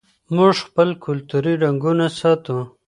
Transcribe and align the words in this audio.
موږ 0.35 0.55
خپل 0.65 0.89
کلتوري 1.05 1.53
رنګونه 1.63 2.05
ساتو. 2.19 2.57